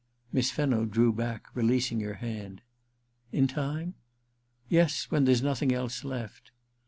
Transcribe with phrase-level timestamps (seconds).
[0.33, 2.63] Miss Fenno drew back, releasing her hand.
[2.97, 3.93] * In time?'
[4.67, 6.49] *Yes; when there's nothing else left.'